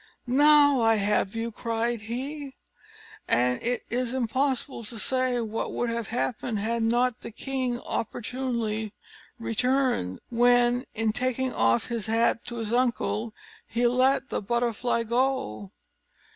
[0.25, 2.55] "Now I have you!" cried he;
[3.27, 8.93] and it is impossible to say what would have happened, had not the king opportunely
[9.37, 13.35] returned; when, in taking off his hat to his uncle,
[13.67, 15.71] he let the butterfly go.